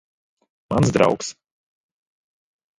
[0.73, 1.31] Mans draugs.